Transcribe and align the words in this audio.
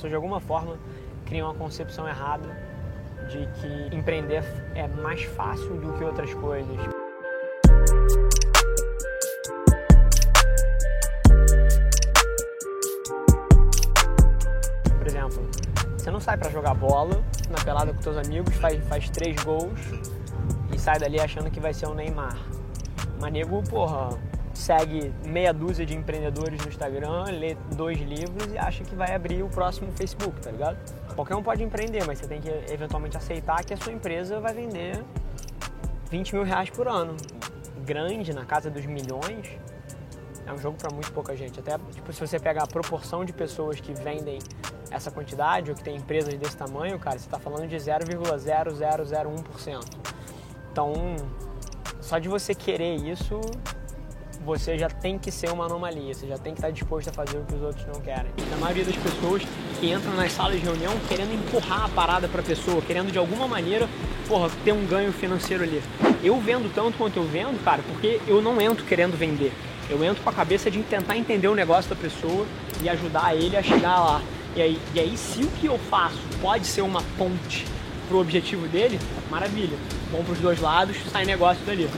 pessoas 0.00 0.10
de 0.10 0.16
alguma 0.16 0.40
forma 0.40 0.78
criam 1.26 1.50
uma 1.50 1.54
concepção 1.54 2.08
errada 2.08 2.48
de 3.28 3.46
que 3.60 3.94
empreender 3.94 4.42
é 4.74 4.88
mais 4.88 5.22
fácil 5.24 5.76
do 5.76 5.92
que 5.92 6.02
outras 6.02 6.32
coisas. 6.32 6.74
Por 14.98 15.06
exemplo, 15.06 15.50
você 15.98 16.10
não 16.10 16.20
sai 16.20 16.38
para 16.38 16.50
jogar 16.50 16.72
bola 16.74 17.22
na 17.50 17.62
pelada 17.62 17.92
com 17.92 18.00
seus 18.00 18.16
amigos, 18.16 18.56
faz, 18.56 18.82
faz 18.88 19.10
três 19.10 19.36
gols 19.44 19.80
e 20.72 20.78
sai 20.78 20.98
dali 20.98 21.20
achando 21.20 21.50
que 21.50 21.60
vai 21.60 21.74
ser 21.74 21.86
o 21.86 21.94
Neymar. 21.94 22.38
Mas 23.20 23.32
nego, 23.32 23.62
porra, 23.64 24.18
segue 24.60 25.12
meia 25.24 25.52
dúzia 25.52 25.86
de 25.86 25.96
empreendedores 25.96 26.60
no 26.60 26.68
Instagram, 26.68 27.24
lê 27.30 27.56
dois 27.74 27.98
livros 27.98 28.52
e 28.52 28.58
acha 28.58 28.84
que 28.84 28.94
vai 28.94 29.14
abrir 29.14 29.42
o 29.42 29.48
próximo 29.48 29.90
Facebook, 29.92 30.38
tá 30.40 30.50
ligado? 30.50 30.76
Qualquer 31.14 31.34
um 31.34 31.42
pode 31.42 31.62
empreender, 31.62 32.04
mas 32.06 32.18
você 32.18 32.28
tem 32.28 32.40
que 32.40 32.50
eventualmente 32.72 33.16
aceitar 33.16 33.64
que 33.64 33.72
a 33.72 33.76
sua 33.76 33.92
empresa 33.92 34.38
vai 34.38 34.52
vender 34.52 35.02
20 36.10 36.34
mil 36.34 36.44
reais 36.44 36.68
por 36.70 36.86
ano. 36.86 37.16
Grande, 37.84 38.34
na 38.34 38.44
casa 38.44 38.70
dos 38.70 38.84
milhões, 38.84 39.58
é 40.46 40.52
um 40.52 40.58
jogo 40.58 40.76
para 40.76 40.92
muito 40.92 41.10
pouca 41.12 41.34
gente. 41.34 41.58
Até 41.58 41.78
tipo, 41.92 42.12
se 42.12 42.20
você 42.20 42.38
pegar 42.38 42.64
a 42.64 42.66
proporção 42.66 43.24
de 43.24 43.32
pessoas 43.32 43.80
que 43.80 43.94
vendem 43.94 44.38
essa 44.90 45.10
quantidade 45.10 45.70
ou 45.70 45.76
que 45.76 45.82
tem 45.82 45.96
empresas 45.96 46.34
desse 46.34 46.56
tamanho, 46.56 46.98
cara, 46.98 47.18
você 47.18 47.26
está 47.26 47.38
falando 47.38 47.66
de 47.66 47.76
0,0001%. 47.76 49.80
Então, 50.70 50.92
só 52.00 52.18
de 52.18 52.28
você 52.28 52.54
querer 52.54 52.96
isso, 52.96 53.40
você 54.44 54.78
já 54.78 54.88
tem 54.88 55.18
que 55.18 55.30
ser 55.30 55.50
uma 55.50 55.66
anomalia, 55.66 56.14
você 56.14 56.26
já 56.26 56.38
tem 56.38 56.54
que 56.54 56.60
estar 56.60 56.70
disposto 56.70 57.08
a 57.08 57.12
fazer 57.12 57.38
o 57.38 57.44
que 57.44 57.54
os 57.54 57.62
outros 57.62 57.86
não 57.86 58.00
querem. 58.00 58.30
A 58.52 58.56
maioria 58.56 58.84
das 58.84 58.96
pessoas 58.96 59.42
que 59.78 59.90
entram 59.90 60.14
nas 60.14 60.32
salas 60.32 60.58
de 60.58 60.64
reunião 60.64 60.92
querendo 61.08 61.34
empurrar 61.34 61.84
a 61.84 61.88
parada 61.88 62.26
para 62.26 62.40
a 62.40 62.44
pessoa, 62.44 62.80
querendo 62.80 63.12
de 63.12 63.18
alguma 63.18 63.46
maneira, 63.46 63.88
porra, 64.26 64.50
ter 64.64 64.72
um 64.72 64.86
ganho 64.86 65.12
financeiro 65.12 65.62
ali. 65.62 65.82
Eu 66.22 66.40
vendo 66.40 66.72
tanto 66.74 66.96
quanto 66.96 67.18
eu 67.18 67.24
vendo, 67.24 67.62
cara, 67.62 67.82
porque 67.82 68.20
eu 68.26 68.40
não 68.40 68.60
entro 68.60 68.84
querendo 68.84 69.16
vender. 69.16 69.52
Eu 69.88 70.02
entro 70.04 70.22
com 70.22 70.30
a 70.30 70.32
cabeça 70.32 70.70
de 70.70 70.82
tentar 70.82 71.16
entender 71.16 71.48
o 71.48 71.54
negócio 71.54 71.90
da 71.90 71.96
pessoa 71.96 72.46
e 72.82 72.88
ajudar 72.88 73.34
ele 73.34 73.56
a 73.56 73.62
chegar 73.62 73.98
lá. 73.98 74.22
E 74.56 74.62
aí, 74.62 74.80
e 74.94 75.00
aí 75.00 75.16
se 75.16 75.42
o 75.42 75.48
que 75.48 75.66
eu 75.66 75.78
faço 75.78 76.18
pode 76.40 76.66
ser 76.66 76.82
uma 76.82 77.02
ponte 77.18 77.66
pro 78.08 78.20
objetivo 78.20 78.66
dele, 78.68 78.98
maravilha. 79.30 79.76
Bom 80.10 80.24
pros 80.24 80.38
dois 80.38 80.60
lados, 80.60 80.96
sai 81.12 81.24
negócio 81.24 81.64
dali. 81.64 81.88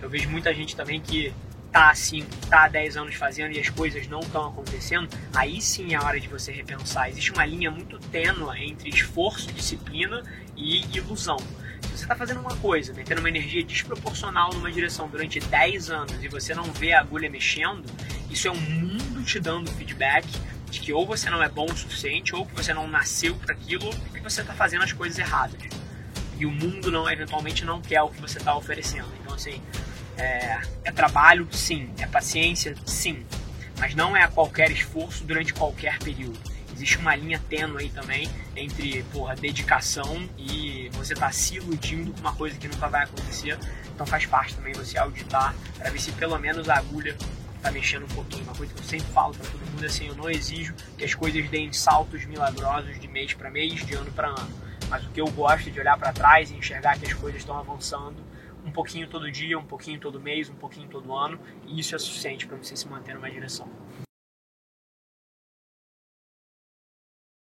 Eu 0.00 0.08
vejo 0.08 0.28
muita 0.30 0.52
gente 0.54 0.74
também 0.74 1.00
que 1.00 1.32
tá 1.72 1.90
assim, 1.90 2.24
tá 2.48 2.64
há 2.64 2.68
10 2.68 2.96
anos 2.96 3.14
fazendo 3.14 3.54
e 3.54 3.60
as 3.60 3.68
coisas 3.68 4.06
não 4.08 4.20
estão 4.20 4.48
acontecendo, 4.48 5.08
aí 5.34 5.60
sim 5.60 5.94
é 5.94 5.96
a 5.96 6.02
hora 6.02 6.18
de 6.18 6.28
você 6.28 6.52
repensar. 6.52 7.08
Existe 7.08 7.32
uma 7.32 7.46
linha 7.46 7.70
muito 7.70 7.98
tênua 7.98 8.58
entre 8.58 8.88
esforço, 8.88 9.52
disciplina 9.52 10.22
e 10.56 10.84
ilusão. 10.96 11.38
Se 11.82 11.88
você 11.88 12.04
está 12.04 12.14
fazendo 12.14 12.40
uma 12.40 12.56
coisa, 12.56 12.92
metendo 12.92 13.20
uma 13.20 13.28
energia 13.28 13.64
desproporcional 13.64 14.50
numa 14.52 14.70
direção 14.70 15.08
durante 15.08 15.40
10 15.40 15.90
anos 15.90 16.22
e 16.22 16.28
você 16.28 16.54
não 16.54 16.64
vê 16.64 16.92
a 16.92 17.00
agulha 17.00 17.30
mexendo, 17.30 17.84
isso 18.28 18.48
é 18.48 18.50
um 18.50 18.60
mundo 18.60 19.22
te 19.24 19.38
dando 19.40 19.70
feedback 19.72 20.26
de 20.70 20.80
que 20.80 20.92
ou 20.92 21.04
você 21.04 21.28
não 21.28 21.42
é 21.42 21.48
bom 21.48 21.66
o 21.66 21.76
suficiente, 21.76 22.34
ou 22.34 22.46
que 22.46 22.54
você 22.54 22.72
não 22.72 22.86
nasceu 22.86 23.34
para 23.34 23.52
aquilo, 23.52 23.86
ou 23.86 23.92
que 23.92 24.20
você 24.20 24.40
está 24.40 24.54
fazendo 24.54 24.84
as 24.84 24.92
coisas 24.92 25.18
erradas. 25.18 25.60
E 26.38 26.46
o 26.46 26.50
mundo 26.50 26.90
não 26.92 27.10
eventualmente 27.10 27.64
não 27.64 27.82
quer 27.82 28.00
o 28.02 28.08
que 28.08 28.20
você 28.20 28.38
está 28.38 28.56
oferecendo. 28.56 29.08
Então 29.20 29.34
assim, 29.34 29.60
é, 30.20 30.60
é 30.84 30.92
trabalho, 30.92 31.48
sim. 31.50 31.90
É 31.98 32.06
paciência, 32.06 32.74
sim. 32.84 33.24
Mas 33.78 33.94
não 33.94 34.16
é 34.16 34.22
a 34.22 34.28
qualquer 34.28 34.70
esforço 34.70 35.24
durante 35.24 35.54
qualquer 35.54 35.98
período. 35.98 36.38
Existe 36.74 36.98
uma 36.98 37.16
linha 37.16 37.40
tênue 37.48 37.84
aí 37.84 37.90
também 37.90 38.28
entre 38.54 39.02
porra, 39.12 39.34
dedicação 39.34 40.28
e 40.38 40.90
você 40.92 41.14
tá 41.14 41.30
se 41.30 41.56
iludindo 41.56 42.12
com 42.12 42.20
uma 42.20 42.34
coisa 42.34 42.56
que 42.56 42.68
nunca 42.68 42.88
vai 42.88 43.04
acontecer. 43.04 43.58
Então 43.94 44.06
faz 44.06 44.26
parte 44.26 44.54
também 44.54 44.72
você 44.72 44.98
auditar 44.98 45.54
para 45.76 45.90
ver 45.90 46.00
se 46.00 46.12
pelo 46.12 46.38
menos 46.38 46.68
a 46.68 46.76
agulha 46.76 47.16
tá 47.62 47.70
mexendo 47.70 48.04
um 48.04 48.14
pouquinho. 48.14 48.44
Uma 48.44 48.54
coisa 48.54 48.72
que 48.72 48.80
eu 48.80 48.84
sempre 48.84 49.10
falo 49.12 49.34
para 49.34 49.46
todo 49.50 49.60
mundo 49.70 49.82
é 49.82 49.86
assim, 49.86 50.08
eu 50.08 50.14
não 50.14 50.30
exijo 50.30 50.74
que 50.96 51.04
as 51.04 51.14
coisas 51.14 51.48
deem 51.48 51.72
saltos 51.72 52.24
milagrosos 52.24 52.98
de 52.98 53.08
mês 53.08 53.34
para 53.34 53.50
mês, 53.50 53.84
de 53.84 53.94
ano 53.94 54.10
para 54.12 54.28
ano. 54.28 54.70
Mas 54.88 55.04
o 55.04 55.10
que 55.10 55.20
eu 55.20 55.26
gosto 55.28 55.68
é 55.68 55.72
de 55.72 55.80
olhar 55.80 55.98
para 55.98 56.12
trás 56.12 56.50
e 56.50 56.54
enxergar 56.54 56.98
que 56.98 57.06
as 57.06 57.12
coisas 57.14 57.40
estão 57.40 57.58
avançando 57.58 58.16
um 58.64 58.70
pouquinho 58.70 59.08
todo 59.08 59.30
dia, 59.30 59.58
um 59.58 59.64
pouquinho 59.64 59.98
todo 60.00 60.20
mês, 60.20 60.48
um 60.48 60.54
pouquinho 60.54 60.88
todo 60.88 61.14
ano, 61.14 61.38
e 61.66 61.78
isso 61.78 61.94
é 61.94 61.98
suficiente 61.98 62.46
para 62.46 62.56
você 62.56 62.76
se 62.76 62.88
manter 62.88 63.14
numa 63.14 63.30
direção. 63.30 63.68